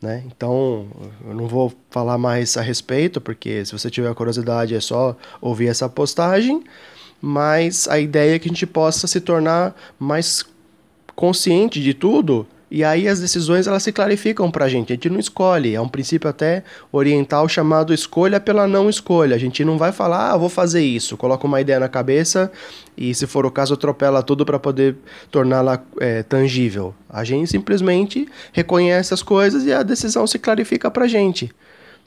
Né? 0.00 0.22
Então, 0.26 0.86
eu 1.26 1.34
não 1.34 1.48
vou 1.48 1.72
falar 1.90 2.18
mais 2.18 2.56
a 2.56 2.62
respeito, 2.62 3.20
porque 3.20 3.64
se 3.64 3.72
você 3.72 3.90
tiver 3.90 4.14
curiosidade 4.14 4.74
é 4.74 4.80
só 4.80 5.16
ouvir 5.40 5.68
essa 5.68 5.88
postagem. 5.88 6.62
Mas 7.20 7.88
a 7.88 7.98
ideia 7.98 8.36
é 8.36 8.38
que 8.38 8.46
a 8.46 8.52
gente 8.52 8.66
possa 8.66 9.06
se 9.06 9.20
tornar 9.20 9.74
mais 9.98 10.44
consciente 11.14 11.82
de 11.82 11.94
tudo 11.94 12.46
e 12.68 12.82
aí 12.82 13.06
as 13.06 13.20
decisões 13.20 13.66
elas 13.68 13.82
se 13.82 13.92
clarificam 13.92 14.50
para 14.50 14.64
a 14.64 14.68
gente. 14.68 14.92
A 14.92 14.96
gente 14.96 15.08
não 15.08 15.20
escolhe. 15.20 15.74
É 15.74 15.80
um 15.80 15.88
princípio 15.88 16.28
até 16.28 16.64
oriental 16.90 17.48
chamado 17.48 17.94
escolha 17.94 18.40
pela 18.40 18.66
não 18.66 18.90
escolha. 18.90 19.36
A 19.36 19.38
gente 19.38 19.64
não 19.64 19.78
vai 19.78 19.92
falar, 19.92 20.32
ah, 20.32 20.36
vou 20.36 20.48
fazer 20.48 20.82
isso. 20.82 21.16
Coloca 21.16 21.46
uma 21.46 21.60
ideia 21.60 21.78
na 21.78 21.88
cabeça 21.88 22.50
e, 22.96 23.14
se 23.14 23.26
for 23.26 23.46
o 23.46 23.52
caso, 23.52 23.74
atropela 23.74 24.20
tudo 24.20 24.44
para 24.44 24.58
poder 24.58 24.96
torná-la 25.30 25.80
é, 26.00 26.24
tangível. 26.24 26.92
A 27.08 27.22
gente 27.22 27.48
simplesmente 27.48 28.28
reconhece 28.52 29.14
as 29.14 29.22
coisas 29.22 29.64
e 29.64 29.72
a 29.72 29.84
decisão 29.84 30.26
se 30.26 30.38
clarifica 30.38 30.90
para 30.90 31.04
a 31.04 31.08
gente. 31.08 31.52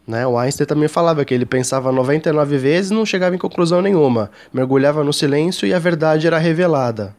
Né? 0.06 0.28
O 0.28 0.38
Einstein 0.38 0.66
também 0.66 0.90
falava 0.90 1.24
que 1.24 1.34
ele 1.34 1.46
pensava 1.46 1.90
99 1.90 2.58
vezes 2.58 2.92
e 2.92 2.94
não 2.94 3.06
chegava 3.06 3.34
em 3.34 3.40
conclusão 3.40 3.82
nenhuma. 3.82 4.30
Mergulhava 4.52 5.06
no 5.06 5.14
silêncio 5.14 5.66
e 5.66 5.74
a 5.74 5.80
verdade 5.80 6.28
era 6.28 6.38
revelada. 6.38 7.16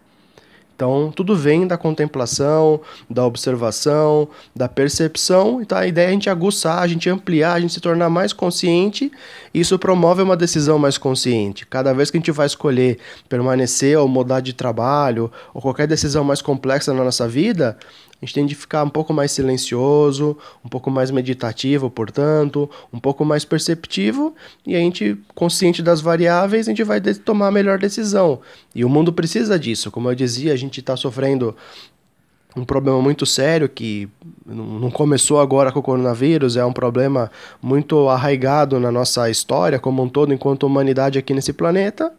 Então, 0.81 1.13
tudo 1.15 1.37
vem 1.37 1.67
da 1.67 1.77
contemplação, 1.77 2.81
da 3.09 3.27
observação, 3.27 4.27
da 4.57 4.67
percepção. 4.67 5.61
Então, 5.61 5.77
a 5.77 5.87
ideia 5.87 6.07
é 6.07 6.09
a 6.09 6.13
gente 6.13 6.31
aguçar, 6.31 6.79
a 6.79 6.89
gente 6.89 7.07
ampliar, 7.11 7.53
a 7.53 7.61
gente 7.61 7.75
se 7.75 7.81
tornar 7.83 8.09
mais 8.09 8.33
consciente. 8.33 9.13
Isso 9.53 9.79
promove 9.79 10.23
uma 10.23 10.39
decisão 10.39 10.79
mais 10.79 10.97
consciente. 10.97 11.67
Cada 11.67 11.93
vez 11.93 12.11
que 12.11 12.17
a 12.17 12.21
gente 12.21 12.33
vai 12.33 12.47
escolher 12.47 12.97
permanecer 13.29 13.99
ou 13.99 14.09
mudar 14.09 14.41
de 14.41 14.55
trabalho, 14.55 15.31
ou 15.53 15.61
qualquer 15.61 15.87
decisão 15.87 16.25
mais 16.25 16.41
complexa 16.41 16.95
na 16.95 17.05
nossa 17.05 17.29
vida, 17.29 17.77
a 18.21 18.27
gente 18.27 18.35
tem 18.35 18.45
de 18.45 18.55
ficar 18.55 18.85
um 18.85 18.89
pouco 18.91 19.15
mais 19.15 19.33
silencioso, 19.33 20.37
um 20.65 20.69
pouco 20.69 20.91
mais 20.91 21.11
meditativo, 21.11 21.91
portanto, 21.91 22.69
um 22.93 22.99
pouco 22.99 23.25
mais 23.25 23.45
perceptivo, 23.47 24.35
e 24.67 24.77
a 24.77 24.79
gente, 24.79 25.17
consciente 25.35 25.83
das 25.83 26.03
variáveis, 26.03 26.69
a 26.69 26.71
gente 26.71 26.85
vai 26.85 27.01
tomar 27.01 27.49
a 27.49 27.51
melhor 27.51 27.79
decisão. 27.79 28.41
E 28.75 28.85
o 28.85 28.89
mundo 28.89 29.13
precisa 29.13 29.59
disso. 29.59 29.91
Como 29.91 30.11
eu 30.11 30.15
dizia, 30.15 30.53
a 30.53 30.57
gente 30.57 30.81
está 30.81 30.97
sofrendo 30.97 31.57
um 32.57 32.65
problema 32.65 33.01
muito 33.01 33.25
sério 33.25 33.69
que 33.69 34.09
não 34.45 34.91
começou 34.91 35.41
agora 35.41 35.71
com 35.71 35.79
o 35.79 35.83
coronavírus, 35.83 36.57
é 36.57 36.65
um 36.65 36.73
problema 36.73 37.31
muito 37.63 38.09
arraigado 38.09 38.81
na 38.81 38.91
nossa 38.91 39.31
história 39.31 39.79
como 39.79 40.03
um 40.03 40.09
todo, 40.09 40.35
enquanto 40.35 40.65
humanidade 40.65 41.19
aqui 41.19 41.33
nesse 41.33 41.53
planeta, 41.53 42.13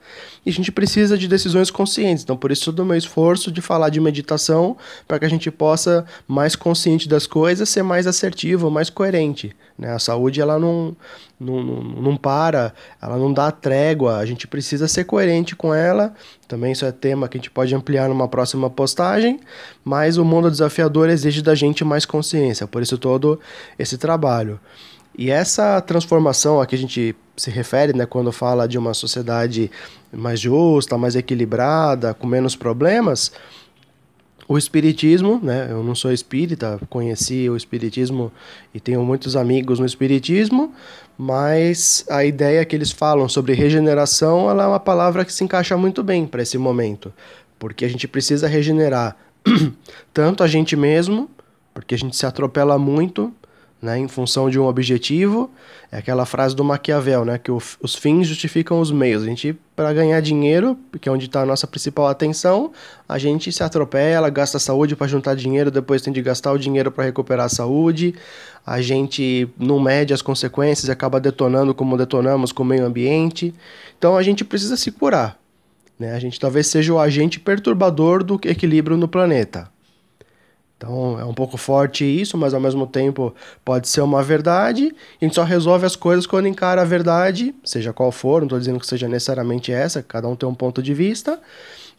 e 0.45 0.49
a 0.49 0.53
gente 0.53 0.71
precisa 0.71 1.17
de 1.17 1.27
decisões 1.27 1.69
conscientes. 1.69 2.23
Então, 2.23 2.35
por 2.35 2.51
isso, 2.51 2.65
todo 2.65 2.79
o 2.79 2.85
meu 2.85 2.97
esforço 2.97 3.51
de 3.51 3.61
falar 3.61 3.89
de 3.89 3.99
meditação, 3.99 4.75
para 5.07 5.19
que 5.19 5.25
a 5.25 5.29
gente 5.29 5.51
possa, 5.51 6.05
mais 6.27 6.55
consciente 6.55 7.07
das 7.07 7.27
coisas, 7.27 7.69
ser 7.69 7.83
mais 7.83 8.07
assertivo, 8.07 8.71
mais 8.71 8.89
coerente. 8.89 9.55
Né? 9.77 9.91
A 9.91 9.99
saúde, 9.99 10.41
ela 10.41 10.57
não, 10.57 10.95
não, 11.39 11.63
não, 11.63 11.83
não 11.83 12.17
para, 12.17 12.73
ela 13.01 13.17
não 13.17 13.31
dá 13.31 13.51
trégua, 13.51 14.17
a 14.17 14.25
gente 14.25 14.47
precisa 14.47 14.87
ser 14.87 15.03
coerente 15.03 15.55
com 15.55 15.73
ela. 15.73 16.13
Também 16.47 16.71
isso 16.71 16.85
é 16.85 16.91
tema 16.91 17.27
que 17.27 17.37
a 17.37 17.39
gente 17.39 17.51
pode 17.51 17.73
ampliar 17.75 18.09
numa 18.09 18.27
próxima 18.27 18.69
postagem, 18.69 19.39
mas 19.83 20.17
o 20.17 20.25
mundo 20.25 20.49
desafiador 20.49 21.09
exige 21.09 21.41
da 21.41 21.53
gente 21.53 21.83
mais 21.83 22.05
consciência, 22.05 22.67
por 22.67 22.81
isso 22.81 22.97
todo 22.97 23.39
esse 23.77 23.97
trabalho. 23.97 24.59
E 25.17 25.29
essa 25.29 25.81
transformação 25.81 26.61
a 26.61 26.65
que 26.65 26.75
a 26.75 26.77
gente 26.77 27.15
se 27.35 27.49
refere, 27.49 27.93
né, 27.93 28.05
quando 28.05 28.31
fala 28.31 28.67
de 28.67 28.77
uma 28.77 28.93
sociedade 28.93 29.69
mais 30.11 30.39
justa, 30.39 30.97
mais 30.97 31.15
equilibrada, 31.15 32.13
com 32.13 32.27
menos 32.27 32.55
problemas, 32.55 33.31
o 34.47 34.57
espiritismo, 34.57 35.39
né, 35.41 35.67
eu 35.69 35.83
não 35.83 35.95
sou 35.95 36.11
espírita, 36.11 36.79
conheci 36.89 37.49
o 37.49 37.55
espiritismo 37.55 38.31
e 38.73 38.79
tenho 38.79 39.01
muitos 39.03 39.35
amigos 39.35 39.79
no 39.79 39.85
espiritismo, 39.85 40.73
mas 41.17 42.05
a 42.09 42.25
ideia 42.25 42.65
que 42.65 42.75
eles 42.75 42.91
falam 42.91 43.29
sobre 43.29 43.53
regeneração, 43.53 44.49
ela 44.49 44.63
é 44.63 44.67
uma 44.67 44.79
palavra 44.79 45.23
que 45.23 45.33
se 45.33 45.43
encaixa 45.43 45.77
muito 45.77 46.03
bem 46.03 46.25
para 46.25 46.41
esse 46.41 46.57
momento, 46.57 47.13
porque 47.57 47.85
a 47.85 47.87
gente 47.87 48.07
precisa 48.07 48.47
regenerar 48.47 49.15
tanto 50.13 50.43
a 50.43 50.47
gente 50.47 50.75
mesmo, 50.75 51.29
porque 51.73 51.95
a 51.95 51.97
gente 51.97 52.15
se 52.15 52.25
atropela 52.25 52.77
muito 52.77 53.33
né, 53.81 53.97
em 53.97 54.07
função 54.07 54.49
de 54.49 54.59
um 54.59 54.65
objetivo. 54.65 55.49
É 55.91 55.97
aquela 55.97 56.25
frase 56.25 56.55
do 56.55 56.63
Maquiavel, 56.63 57.25
né, 57.25 57.37
que 57.37 57.51
os 57.51 57.95
fins 57.95 58.27
justificam 58.27 58.79
os 58.79 58.91
meios. 58.91 59.23
A 59.23 59.25
gente, 59.25 59.57
para 59.75 59.91
ganhar 59.91 60.21
dinheiro, 60.21 60.77
que 60.99 61.09
é 61.09 61.11
onde 61.11 61.25
está 61.25 61.41
a 61.41 61.45
nossa 61.45 61.65
principal 61.65 62.07
atenção, 62.07 62.71
a 63.09 63.17
gente 63.17 63.51
se 63.51 63.63
atropela, 63.63 64.29
gasta 64.29 64.59
saúde 64.59 64.95
para 64.95 65.07
juntar 65.07 65.35
dinheiro, 65.35 65.71
depois 65.71 66.01
tem 66.01 66.13
de 66.13 66.21
gastar 66.21 66.51
o 66.51 66.59
dinheiro 66.59 66.91
para 66.91 67.05
recuperar 67.05 67.47
a 67.47 67.49
saúde. 67.49 68.13
A 68.65 68.79
gente 68.81 69.49
não 69.57 69.79
mede 69.79 70.13
as 70.13 70.21
consequências 70.21 70.87
e 70.87 70.91
acaba 70.91 71.19
detonando 71.19 71.73
como 71.73 71.97
detonamos 71.97 72.51
com 72.51 72.61
o 72.61 72.65
meio 72.65 72.85
ambiente. 72.85 73.53
Então 73.97 74.15
a 74.15 74.21
gente 74.21 74.45
precisa 74.45 74.77
se 74.77 74.91
curar. 74.91 75.39
Né? 75.97 76.13
A 76.13 76.19
gente 76.19 76.39
talvez 76.39 76.67
seja 76.67 76.93
o 76.93 76.99
agente 76.99 77.39
perturbador 77.39 78.23
do 78.23 78.39
equilíbrio 78.45 78.95
no 78.95 79.07
planeta. 79.07 79.69
Então 80.81 81.19
é 81.19 81.23
um 81.23 81.33
pouco 81.33 81.57
forte 81.57 82.03
isso, 82.03 82.35
mas 82.35 82.55
ao 82.55 82.59
mesmo 82.59 82.87
tempo 82.87 83.35
pode 83.63 83.87
ser 83.87 84.01
uma 84.01 84.23
verdade. 84.23 84.91
A 85.21 85.23
gente 85.23 85.35
só 85.35 85.43
resolve 85.43 85.85
as 85.85 85.95
coisas 85.95 86.25
quando 86.25 86.47
encara 86.47 86.81
a 86.81 86.85
verdade, 86.85 87.53
seja 87.63 87.93
qual 87.93 88.11
for, 88.11 88.41
não 88.41 88.47
estou 88.47 88.57
dizendo 88.57 88.79
que 88.79 88.87
seja 88.87 89.07
necessariamente 89.07 89.71
essa, 89.71 90.01
cada 90.01 90.27
um 90.27 90.35
tem 90.35 90.49
um 90.49 90.55
ponto 90.55 90.81
de 90.81 90.91
vista, 90.91 91.39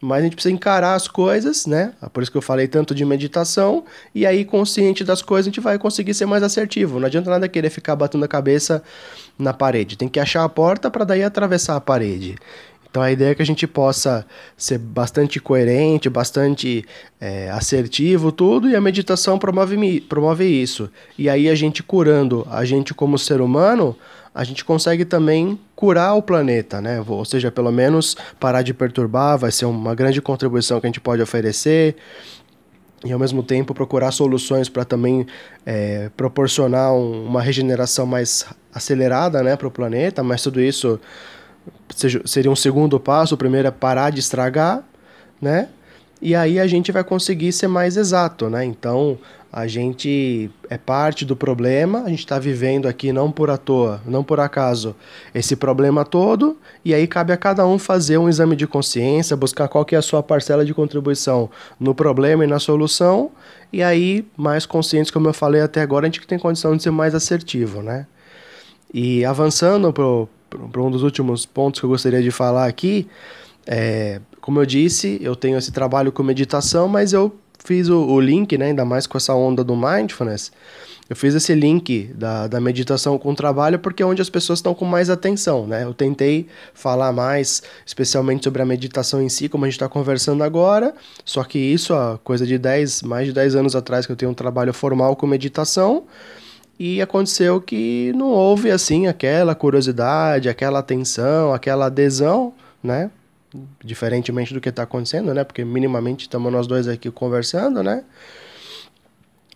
mas 0.01 0.19
a 0.19 0.23
gente 0.25 0.35
precisa 0.35 0.53
encarar 0.53 0.95
as 0.95 1.07
coisas, 1.07 1.65
né? 1.65 1.93
É 2.03 2.09
por 2.09 2.25
isso 2.25 2.33
que 2.33 2.37
eu 2.37 2.43
falei 2.43 2.67
tanto 2.67 2.93
de 2.93 3.05
meditação, 3.05 3.85
e 4.13 4.27
aí, 4.27 4.45
consciente 4.45 5.05
das 5.05 5.23
coisas, 5.23 5.47
a 5.47 5.51
gente 5.51 5.61
vai 5.61 5.79
conseguir 5.79 6.13
ser 6.13 6.27
mais 6.27 6.43
assertivo. 6.43 6.99
Não 6.99 7.07
adianta 7.07 7.31
nada 7.31 7.49
querer 7.49 7.71
ficar 7.71 7.95
batendo 7.95 8.25
a 8.25 8.29
cabeça 8.29 8.83
na 9.39 9.53
parede, 9.53 9.97
tem 9.97 10.09
que 10.09 10.19
achar 10.19 10.43
a 10.43 10.49
porta 10.49 10.91
para 10.91 11.05
daí 11.05 11.23
atravessar 11.23 11.77
a 11.77 11.81
parede. 11.81 12.35
Então 12.93 13.01
a 13.01 13.11
ideia 13.11 13.31
é 13.31 13.35
que 13.35 13.41
a 13.41 13.47
gente 13.47 13.67
possa 13.67 14.27
ser 14.55 14.77
bastante 14.77 15.41
coerente, 15.41 16.11
bastante 16.11 16.85
é, 17.19 17.49
assertivo, 17.49 18.31
tudo, 18.31 18.69
e 18.69 18.77
a 18.77 18.83
meditação 18.83 19.39
promove, 19.39 20.03
promove 20.03 20.45
isso. 20.45 20.91
E 21.19 21.27
aí 21.27 21.49
a 21.49 21.55
gente 21.55 21.83
curando 21.83 22.47
a 22.51 22.67
gente 22.67 22.93
como 22.93 23.19
ser 23.19 23.41
humano, 23.41 23.97
a 24.35 24.45
gente 24.45 24.63
consegue 24.63 25.07
também 25.07 25.59
curar 25.75 26.15
o 26.15 26.23
planeta, 26.23 26.83
né? 26.83 27.03
Ou 27.09 27.25
seja, 27.25 27.51
pelo 27.51 27.73
menos 27.73 28.15
parar 28.39 28.61
de 28.61 28.75
perturbar, 28.75 29.39
vai 29.39 29.51
ser 29.51 29.65
uma 29.65 29.95
grande 29.95 30.21
contribuição 30.21 30.79
que 30.79 30.87
a 30.87 30.91
gente 30.91 31.01
pode 31.01 31.23
oferecer 31.23 31.97
e 33.07 33.11
ao 33.11 33.19
mesmo 33.19 33.43
tempo 33.43 33.73
procurar 33.73 34.13
soluções 34.13 34.69
para 34.69 34.85
também 34.85 35.27
é, 35.65 36.11
proporcionar 36.15 36.93
um, 36.93 37.25
uma 37.25 37.41
regeneração 37.41 38.05
mais 38.05 38.45
acelerada 38.73 39.43
né, 39.43 39.57
para 39.57 39.67
o 39.67 39.71
planeta, 39.71 40.23
mas 40.23 40.43
tudo 40.43 40.61
isso 40.61 41.01
seja, 41.95 42.23
seria 42.25 42.51
um 42.51 42.57
segundo 42.57 42.99
passo. 42.99 43.35
O 43.35 43.39
primeiro 43.39 43.69
é 43.69 43.71
parar 43.71 44.11
de 44.11 44.21
estragar, 44.21 44.83
né? 45.41 45.69
E 46.21 46.35
aí 46.35 46.61
a 46.61 46.67
gente 46.67 46.93
vai 46.93 47.03
conseguir 47.03 47.53
ser 47.53 47.67
mais 47.67 47.97
exato, 47.97 48.49
né? 48.49 48.65
Então 48.65 49.19
a 49.53 49.67
gente 49.67 50.51
é 50.71 50.79
parte 50.79 51.27
do 51.27 51.37
problema, 51.37 52.05
a 52.05 52.09
gente 52.09 52.21
está 52.21 52.39
vivendo 52.39 52.87
aqui 52.87 53.13
não 53.13 53.31
por 53.31 53.51
à 53.51 53.59
toa, 53.59 54.01
não 54.07 54.25
por 54.25 54.41
acaso, 54.41 54.97
esse 55.35 55.55
problema 55.55 56.07
todo, 56.07 56.57
e 56.83 56.95
aí 56.95 57.07
cabe 57.07 57.35
a 57.35 57.37
cada 57.37 57.67
um 57.67 57.79
fazer 57.79 58.17
um 58.17 58.31
exame 58.31 58.57
de 58.57 58.67
consciência, 58.67 59.37
buscar 59.37 59.69
qual 59.69 59.85
que 59.85 59.95
é 59.95 59.99
a 59.99 60.03
sua 60.03 60.23
parcela 60.23 60.65
de 60.65 60.73
contribuição 60.73 61.51
no 61.79 61.95
problema 61.95 62.45
e 62.45 62.47
na 62.47 62.59
solução, 62.59 63.31
e 63.71 63.83
aí, 63.83 64.27
mais 64.37 64.65
conscientes, 64.65 65.11
como 65.11 65.29
eu 65.29 65.35
falei 65.35 65.61
até 65.61 65.83
agora, 65.83 66.07
a 66.07 66.09
gente 66.09 66.27
tem 66.27 66.39
condição 66.39 66.75
de 66.75 66.83
ser 66.83 66.91
mais 66.91 67.15
assertivo, 67.15 67.83
né? 67.83 68.07
E 68.93 69.25
avançando 69.25 69.93
para 70.57 70.83
um 70.83 70.91
dos 70.91 71.03
últimos 71.03 71.47
pontos 71.47 71.81
que 71.81 71.87
eu 71.87 71.91
gostaria 71.91 72.23
de 72.23 72.31
falar 72.31 72.67
aqui, 72.67 73.09
é, 73.67 74.21
como 74.41 74.61
eu 74.61 74.67
disse, 74.67 75.19
eu 75.21 75.37
tenho 75.37 75.57
esse 75.57 75.73
trabalho 75.73 76.11
com 76.11 76.23
meditação, 76.23 76.89
mas 76.89 77.13
eu 77.13 77.33
fiz 77.65 77.89
o, 77.89 77.99
o, 77.99 78.21
link, 78.21 78.59
né, 78.59 78.67
ainda 78.67 78.85
mais 78.85 79.07
com 79.07 79.17
essa 79.17 79.35
onda 79.35 79.63
do 79.63 79.77
mindfulness, 79.77 80.51
eu 81.09 81.17
fiz 81.17 81.35
esse 81.35 81.55
link 81.55 82.11
da, 82.15 82.47
da 82.47 82.61
meditação 82.61 83.19
com 83.19 83.33
o 83.33 83.35
trabalho 83.35 83.79
porque 83.79 84.03
é 84.03 84.07
onde 84.07 84.23
as 84.23 84.31
pessoas 84.31 84.61
estão 84.61 84.75
com 84.75 84.85
mais 84.85 85.11
atenção, 85.11 85.67
né? 85.67 85.85
Eu 85.85 85.93
tentei 85.93 86.47
falar 86.73 87.13
mais, 87.13 87.63
especialmente 87.85 88.45
sobre 88.45 88.63
a 88.63 88.65
meditação 88.65 89.21
em 89.21 89.29
si, 89.29 89.49
como 89.49 89.65
a 89.65 89.69
gente 89.69 89.75
está 89.75 89.89
conversando 89.89 90.43
agora, 90.43 90.95
só 91.25 91.45
que 91.45 91.59
isso, 91.59 91.93
há 91.93 92.19
coisa 92.25 92.47
de 92.47 92.57
10, 92.57 93.03
mais 93.03 93.27
de 93.27 93.33
10 93.33 93.57
anos 93.57 93.77
atrás 93.77 94.07
que 94.07 94.13
eu 94.13 94.17
tenho 94.17 94.31
um 94.31 94.35
trabalho 94.35 94.73
formal 94.73 95.15
com 95.15 95.27
meditação, 95.27 96.05
e 96.79 97.01
aconteceu 97.01 97.61
que 97.61 98.13
não 98.15 98.29
houve 98.29 98.71
assim 98.71 99.07
aquela 99.07 99.55
curiosidade, 99.55 100.49
aquela 100.49 100.79
atenção, 100.79 101.53
aquela 101.53 101.87
adesão, 101.87 102.53
né? 102.83 103.11
Diferentemente 103.85 104.55
do 104.55 104.61
que 104.61 104.69
está 104.69 104.83
acontecendo, 104.83 105.33
né? 105.35 105.45
Porque 105.45 105.65
minimamente 105.65 106.23
estamos 106.23 106.51
nós 106.53 106.67
dois 106.67 106.89
aqui 106.89 107.11
conversando, 107.11 107.83
né? 107.83 108.05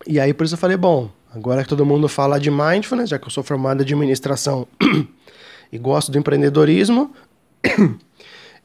E 0.05 0.19
aí 0.19 0.33
por 0.33 0.45
isso 0.45 0.53
eu 0.53 0.59
falei, 0.59 0.77
bom, 0.77 1.09
agora 1.33 1.63
que 1.63 1.69
todo 1.69 1.85
mundo 1.85 2.07
fala 2.07 2.39
de 2.39 2.49
mindfulness, 2.49 3.09
já 3.09 3.19
que 3.19 3.25
eu 3.25 3.31
sou 3.31 3.43
formado 3.43 3.81
em 3.81 3.83
administração 3.83 4.67
e 5.71 5.77
gosto 5.77 6.11
do 6.11 6.17
empreendedorismo, 6.17 7.11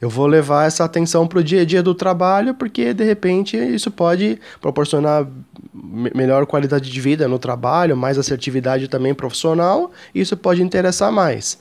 eu 0.03 0.11
vou 0.11 0.27
levar 0.27 0.67
essa 0.67 0.83
atenção 0.83 1.29
para 1.29 1.39
o 1.39 1.45
dia 1.45 1.63
a 1.63 1.65
dia 1.65 1.81
do 1.81 1.95
trabalho, 1.95 2.55
porque 2.55 2.93
de 2.93 3.05
repente 3.05 3.57
isso 3.57 3.89
pode 3.89 4.37
proporcionar 4.61 5.29
melhor 5.73 6.45
qualidade 6.45 6.91
de 6.91 7.01
vida 7.01 7.29
no 7.29 7.39
trabalho, 7.39 7.97
mais 7.97 8.19
assertividade 8.19 8.89
também 8.89 9.15
profissional, 9.15 9.93
e 10.13 10.21
isso 10.21 10.37
pode 10.37 10.61
interessar 10.61 11.13
mais. 11.13 11.57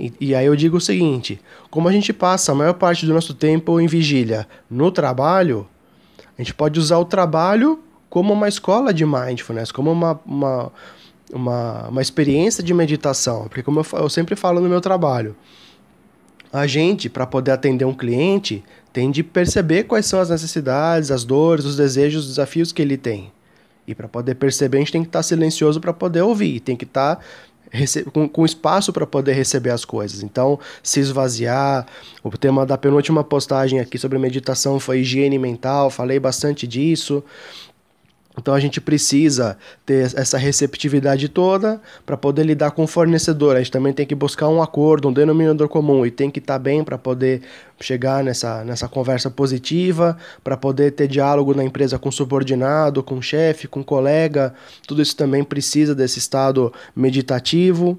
E, 0.00 0.10
e, 0.18 0.34
aí 0.34 0.46
eu 0.46 0.56
digo 0.56 0.78
o 0.78 0.80
seguinte: 0.80 1.38
como 1.70 1.86
a 1.86 1.92
gente 1.92 2.10
passa 2.10 2.52
a 2.52 2.54
maior 2.54 2.72
parte 2.72 3.04
do 3.04 3.12
nosso 3.12 3.34
tempo 3.34 3.78
em 3.78 3.86
vigília 3.86 4.48
no 4.70 4.90
trabalho, 4.90 5.68
a 6.38 6.40
gente 6.40 6.54
pode 6.54 6.80
usar 6.80 6.96
o 6.96 7.04
trabalho 7.04 7.80
como 8.08 8.32
uma 8.32 8.48
escola 8.48 8.94
de 8.94 9.04
mindfulness, 9.04 9.70
como 9.70 9.92
uma, 9.92 10.18
uma, 10.24 10.72
uma, 11.30 11.88
uma 11.88 12.00
experiência 12.00 12.64
de 12.64 12.72
meditação. 12.72 13.42
Porque, 13.42 13.62
como 13.62 13.80
eu, 13.80 13.86
eu 13.98 14.08
sempre 14.08 14.34
falo 14.34 14.58
no 14.58 14.70
meu 14.70 14.80
trabalho, 14.80 15.36
a 16.54 16.68
gente, 16.68 17.10
para 17.10 17.26
poder 17.26 17.50
atender 17.50 17.84
um 17.84 17.92
cliente, 17.92 18.62
tem 18.92 19.10
de 19.10 19.24
perceber 19.24 19.82
quais 19.82 20.06
são 20.06 20.20
as 20.20 20.30
necessidades, 20.30 21.10
as 21.10 21.24
dores, 21.24 21.64
os 21.64 21.76
desejos, 21.76 22.22
os 22.22 22.28
desafios 22.28 22.70
que 22.70 22.80
ele 22.80 22.96
tem. 22.96 23.32
E 23.88 23.92
para 23.92 24.06
poder 24.06 24.36
perceber, 24.36 24.76
a 24.76 24.80
gente 24.80 24.92
tem 24.92 25.02
que 25.02 25.08
estar 25.08 25.18
tá 25.18 25.22
silencioso 25.24 25.80
para 25.80 25.92
poder 25.92 26.22
ouvir, 26.22 26.60
tem 26.60 26.76
que 26.76 26.84
estar 26.84 27.16
tá 27.16 27.22
com, 28.12 28.28
com 28.28 28.44
espaço 28.44 28.92
para 28.92 29.04
poder 29.04 29.32
receber 29.32 29.70
as 29.70 29.84
coisas. 29.84 30.22
Então, 30.22 30.60
se 30.80 31.00
esvaziar. 31.00 31.86
O 32.22 32.30
tema 32.38 32.64
da 32.64 32.78
penúltima 32.78 33.24
postagem 33.24 33.80
aqui 33.80 33.98
sobre 33.98 34.16
meditação 34.16 34.78
foi 34.78 35.00
higiene 35.00 35.40
mental, 35.40 35.90
falei 35.90 36.20
bastante 36.20 36.68
disso. 36.68 37.24
Então 38.36 38.52
a 38.52 38.60
gente 38.60 38.80
precisa 38.80 39.56
ter 39.86 40.12
essa 40.16 40.36
receptividade 40.36 41.28
toda 41.28 41.80
para 42.04 42.16
poder 42.16 42.44
lidar 42.44 42.72
com 42.72 42.84
o 42.84 42.86
fornecedor. 42.86 43.54
A 43.54 43.58
gente 43.58 43.70
também 43.70 43.92
tem 43.92 44.04
que 44.04 44.14
buscar 44.14 44.48
um 44.48 44.60
acordo, 44.60 45.08
um 45.08 45.12
denominador 45.12 45.68
comum 45.68 46.04
e 46.04 46.10
tem 46.10 46.30
que 46.30 46.40
estar 46.40 46.54
tá 46.54 46.58
bem 46.58 46.82
para 46.82 46.98
poder 46.98 47.42
chegar 47.80 48.24
nessa, 48.24 48.64
nessa 48.64 48.88
conversa 48.88 49.30
positiva, 49.30 50.16
para 50.42 50.56
poder 50.56 50.92
ter 50.92 51.06
diálogo 51.06 51.54
na 51.54 51.64
empresa 51.64 51.98
com 51.98 52.10
subordinado, 52.10 53.02
com 53.02 53.22
chefe, 53.22 53.68
com 53.68 53.84
colega. 53.84 54.52
Tudo 54.86 55.00
isso 55.00 55.16
também 55.16 55.44
precisa 55.44 55.94
desse 55.94 56.18
estado 56.18 56.72
meditativo. 56.94 57.98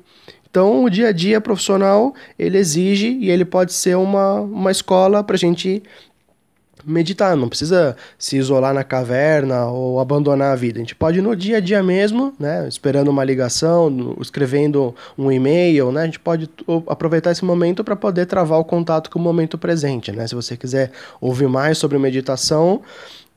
Então, 0.50 0.86
o 0.86 0.90
dia 0.90 1.10
a 1.10 1.12
dia 1.12 1.42
profissional 1.42 2.14
ele 2.40 2.58
exige 2.58 3.10
e 3.20 3.30
ele 3.30 3.44
pode 3.44 3.74
ser 3.74 3.98
uma, 3.98 4.40
uma 4.40 4.72
escola 4.72 5.24
para 5.24 5.36
a 5.36 5.40
gente 5.40 5.84
meditar, 6.86 7.36
não 7.36 7.50
precisa 7.50 7.96
se 8.18 8.38
isolar 8.38 8.74
na 8.74 8.84
caverna 8.84 9.66
ou 9.66 10.00
abandonar 10.00 10.54
a 10.54 10.56
vida. 10.56 10.78
A 10.78 10.82
gente 10.82 10.96
pode 10.96 11.22
no 11.22 11.36
dia 11.36 11.58
a 11.58 11.60
dia 11.60 11.82
mesmo, 11.82 12.34
né, 12.40 12.68
esperando 12.68 13.10
uma 13.10 13.24
ligação, 13.24 14.16
escrevendo 14.22 14.96
um 15.18 15.32
e-mail, 15.32 15.92
né, 15.92 16.04
a 16.04 16.06
gente 16.06 16.20
pode 16.20 16.50
aproveitar 16.88 17.32
esse 17.32 17.44
momento 17.44 17.84
para 17.84 17.96
poder 17.96 18.26
travar 18.26 18.60
o 18.60 18.66
contato 18.66 19.10
com 19.10 19.20
o 19.20 19.22
momento 19.22 19.58
presente, 19.58 20.12
né? 20.12 20.28
Se 20.28 20.36
você 20.36 20.56
quiser 20.56 20.92
ouvir 21.20 21.48
mais 21.48 21.78
sobre 21.78 21.98
meditação, 21.98 22.82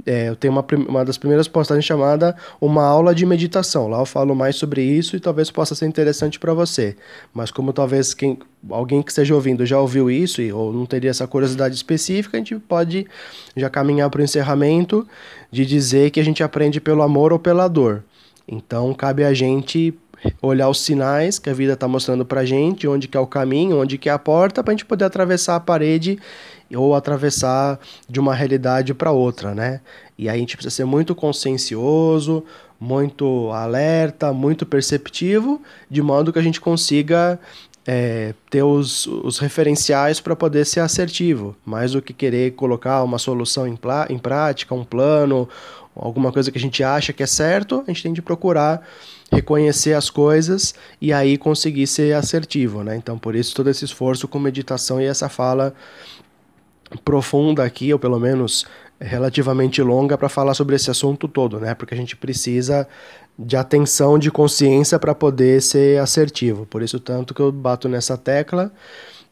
é, 0.07 0.29
eu 0.29 0.37
tenho 0.37 0.53
uma, 0.53 0.65
uma 0.89 1.05
das 1.05 1.19
primeiras 1.19 1.49
postagens 1.49 1.85
chamada 1.85 2.37
Uma 2.61 2.85
Aula 2.85 3.15
de 3.15 3.27
Meditação. 3.27 3.89
Lá 3.89 3.99
eu 3.99 4.07
falo 4.07 4.35
mais 4.35 4.57
sobre 4.57 4.83
isso 4.83 5.17
e 5.17 5.21
talvez 5.21 5.51
possa 5.51 5.75
ser 5.75 5.87
interessante 5.87 6.39
para 6.39 6.55
você. 6.55 6.97
Mas 7.35 7.51
como 7.51 7.73
talvez 7.73 8.15
quem, 8.15 8.39
alguém 8.71 9.03
que 9.03 9.11
esteja 9.11 9.35
ouvindo 9.35 9.67
já 9.67 9.79
ouviu 9.79 10.11
isso 10.11 10.41
e, 10.41 10.53
ou 10.53 10.73
não 10.73 10.87
teria 10.87 11.11
essa 11.11 11.27
curiosidade 11.27 11.75
específica, 11.75 12.37
a 12.37 12.41
gente 12.41 12.57
pode 12.57 13.07
já 13.57 13.69
caminhar 13.69 14.09
para 14.09 14.21
o 14.21 14.25
encerramento 14.25 15.07
de 15.51 15.67
dizer 15.67 16.11
que 16.11 16.21
a 16.21 16.25
gente 16.25 16.43
aprende 16.43 16.81
pelo 16.81 17.03
amor 17.03 17.33
ou 17.33 17.39
pela 17.39 17.69
dor. 17.69 18.05
Então 18.47 18.95
cabe 18.95 19.25
a 19.25 19.35
gente 19.35 19.95
olhar 20.43 20.69
os 20.69 20.81
sinais 20.81 21.39
que 21.39 21.49
a 21.49 21.53
vida 21.53 21.75
está 21.75 21.87
mostrando 21.87 22.25
para 22.25 22.45
gente, 22.45 22.89
onde 22.89 23.07
que 23.07 23.17
é 23.17 23.21
o 23.21 23.27
caminho, 23.27 23.81
onde 23.81 23.99
que 23.99 24.09
é 24.09 24.13
a 24.13 24.19
porta, 24.19 24.63
para 24.63 24.73
a 24.73 24.75
gente 24.75 24.85
poder 24.85 25.05
atravessar 25.05 25.57
a 25.57 25.61
parede 25.61 26.19
ou 26.75 26.95
atravessar 26.95 27.79
de 28.09 28.21
uma 28.21 28.35
realidade 28.35 28.93
para 28.95 29.11
outra, 29.11 29.55
né? 29.55 29.81
E 30.19 30.29
aí 30.29 30.37
a 30.37 30.39
gente 30.41 30.57
precisa 30.57 30.75
ser 30.75 30.85
muito 30.85 31.15
consciencioso, 31.15 32.45
muito 32.81 33.51
alerta, 33.53 34.33
muito 34.33 34.67
perceptivo, 34.67 35.61
de 35.91 36.03
modo 36.03 36.33
que 36.33 36.39
a 36.39 36.43
gente 36.43 36.61
consiga 36.61 37.39
é, 37.87 38.35
ter 38.51 38.63
os, 38.63 39.07
os 39.07 39.39
referenciais 39.39 40.21
para 40.21 40.37
poder 40.37 40.67
ser 40.67 40.81
assertivo, 40.81 41.57
mais 41.65 41.93
do 41.93 42.03
que 42.03 42.13
querer 42.13 42.53
colocar 42.53 43.03
uma 43.03 43.19
solução 43.19 43.67
em, 43.67 43.79
em 44.11 44.19
prática, 44.19 44.75
um 44.75 44.85
plano, 44.85 45.49
alguma 45.97 46.31
coisa 46.31 46.53
que 46.53 46.59
a 46.59 46.61
gente 46.61 46.85
acha 46.85 47.13
que 47.13 47.23
é 47.23 47.27
certo, 47.27 47.83
a 47.87 47.91
gente 47.91 48.03
tem 48.03 48.13
de 48.13 48.23
procurar 48.23 48.87
reconhecer 49.33 49.95
as 49.95 50.09
coisas 50.09 50.75
e 51.01 51.13
aí 51.13 51.37
conseguir 51.37 51.87
ser 51.87 52.15
assertivo, 52.15 52.83
né? 52.83 52.97
Então, 52.97 53.19
por 53.19 53.35
isso 53.35 53.55
todo 53.55 53.69
esse 53.69 53.85
esforço 53.85 54.27
com 54.27 54.39
meditação 54.39 55.01
e 55.01 55.05
essa 55.05 55.29
fala 55.29 55.75
profunda 57.05 57.65
aqui, 57.65 57.93
ou 57.93 57.99
pelo 57.99 58.19
menos 58.19 58.67
relativamente 59.01 59.81
longa, 59.83 60.19
para 60.19 60.29
falar 60.29 60.55
sobre 60.55 60.75
esse 60.77 60.91
assunto 60.91 61.29
todo, 61.29 61.61
né? 61.61 61.75
Porque 61.75 61.95
a 61.95 61.97
gente 61.97 62.17
precisa 62.17 62.87
de 63.39 63.57
atenção, 63.57 64.19
de 64.19 64.31
consciência 64.31 64.99
para 64.99 65.15
poder 65.15 65.63
ser 65.63 66.01
assertivo. 66.01 66.67
Por 66.67 66.83
isso, 66.83 66.99
tanto 66.99 67.33
que 67.33 67.41
eu 67.41 67.53
bato 67.53 67.89
nessa 67.89 68.17
tecla 68.17 68.73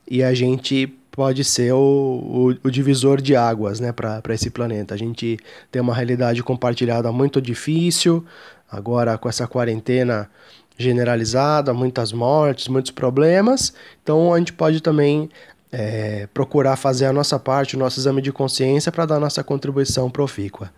e 0.08 0.22
a 0.22 0.32
gente 0.32 0.86
pode 1.10 1.42
ser 1.42 1.72
o, 1.72 1.78
o, 1.78 2.68
o 2.68 2.70
divisor 2.70 3.20
de 3.20 3.34
águas 3.34 3.80
né, 3.80 3.90
para 3.90 4.22
esse 4.34 4.50
planeta. 4.50 4.94
A 4.94 4.98
gente 4.98 5.38
tem 5.72 5.82
uma 5.82 5.94
realidade 5.94 6.42
compartilhada 6.42 7.10
muito 7.10 7.40
difícil, 7.40 8.24
agora 8.70 9.16
com 9.18 9.28
essa 9.28 9.46
quarentena 9.46 10.30
generalizada, 10.78 11.72
muitas 11.72 12.12
mortes, 12.12 12.68
muitos 12.68 12.90
problemas. 12.90 13.72
Então 14.02 14.32
a 14.32 14.38
gente 14.38 14.52
pode 14.52 14.80
também 14.80 15.30
é, 15.72 16.28
procurar 16.32 16.76
fazer 16.76 17.06
a 17.06 17.12
nossa 17.12 17.38
parte, 17.38 17.76
o 17.76 17.78
nosso 17.78 17.98
exame 17.98 18.22
de 18.22 18.32
consciência 18.32 18.92
para 18.92 19.06
dar 19.06 19.20
nossa 19.20 19.42
contribuição 19.42 20.10
profícua. 20.10 20.70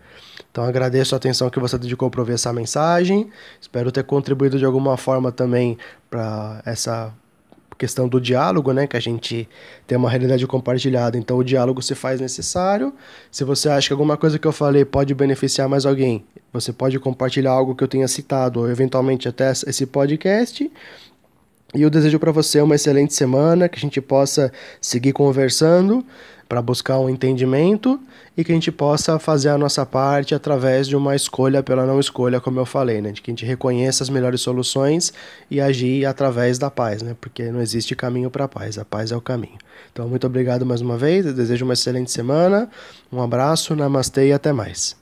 Então 0.51 0.63
agradeço 0.63 1.15
a 1.15 1.17
atenção 1.17 1.49
que 1.49 1.59
você 1.59 1.77
dedicou 1.77 2.09
para 2.09 2.21
ouvir 2.21 2.33
essa 2.33 2.51
mensagem. 2.51 3.29
Espero 3.61 3.91
ter 3.91 4.03
contribuído 4.03 4.57
de 4.57 4.65
alguma 4.65 4.97
forma 4.97 5.31
também 5.31 5.77
para 6.09 6.61
essa 6.65 7.13
questão 7.79 8.09
do 8.09 8.19
diálogo, 8.19 8.73
né, 8.73 8.85
que 8.85 8.97
a 8.97 8.99
gente 8.99 9.47
tem 9.87 9.97
uma 9.97 10.09
realidade 10.09 10.45
compartilhada, 10.45 11.17
então 11.17 11.37
o 11.37 11.43
diálogo 11.43 11.81
se 11.81 11.95
faz 11.95 12.19
necessário. 12.19 12.93
Se 13.31 13.45
você 13.45 13.69
acha 13.69 13.87
que 13.87 13.93
alguma 13.93 14.17
coisa 14.17 14.37
que 14.37 14.45
eu 14.45 14.51
falei 14.51 14.83
pode 14.83 15.15
beneficiar 15.15 15.69
mais 15.69 15.85
alguém, 15.85 16.25
você 16.51 16.73
pode 16.73 16.99
compartilhar 16.99 17.51
algo 17.51 17.73
que 17.73 17.81
eu 17.81 17.87
tenha 17.87 18.07
citado, 18.09 18.59
ou 18.59 18.69
eventualmente 18.69 19.29
até 19.29 19.49
esse 19.51 19.85
podcast. 19.85 20.69
E 21.73 21.83
eu 21.83 21.89
desejo 21.89 22.17
para 22.17 22.31
você 22.31 22.59
uma 22.61 22.75
excelente 22.75 23.13
semana, 23.13 23.69
que 23.69 23.77
a 23.77 23.81
gente 23.81 24.01
possa 24.01 24.51
seguir 24.81 25.13
conversando 25.13 26.03
para 26.47 26.63
buscar 26.63 26.97
um 26.99 27.07
entendimento 27.07 27.99
e 28.35 28.43
que 28.43 28.51
a 28.51 28.55
gente 28.55 28.71
possa 28.71 29.19
fazer 29.19 29.49
a 29.49 29.57
nossa 29.57 29.85
parte 29.85 30.33
através 30.33 30.87
de 30.87 30.95
uma 30.95 31.15
escolha 31.15 31.61
pela 31.61 31.85
não 31.85 31.99
escolha, 31.99 32.41
como 32.41 32.59
eu 32.59 32.65
falei, 32.65 33.01
né? 33.01 33.11
De 33.11 33.21
que 33.21 33.29
a 33.29 33.33
gente 33.33 33.45
reconheça 33.45 34.03
as 34.03 34.09
melhores 34.09 34.41
soluções 34.41 35.13
e 35.51 35.61
agir 35.61 36.07
através 36.07 36.57
da 36.57 36.71
paz, 36.71 37.03
né? 37.03 37.15
Porque 37.21 37.51
não 37.51 37.61
existe 37.61 37.95
caminho 37.95 38.31
para 38.31 38.45
a 38.45 38.47
paz, 38.47 38.79
a 38.79 38.85
paz 38.85 39.11
é 39.11 39.15
o 39.15 39.21
caminho. 39.21 39.59
Então, 39.91 40.07
muito 40.07 40.25
obrigado 40.25 40.65
mais 40.65 40.81
uma 40.81 40.97
vez, 40.97 41.23
eu 41.23 41.33
desejo 41.33 41.65
uma 41.65 41.73
excelente 41.73 42.11
semana, 42.11 42.67
um 43.11 43.21
abraço, 43.21 43.75
namastê 43.75 44.29
e 44.29 44.33
até 44.33 44.51
mais. 44.51 44.97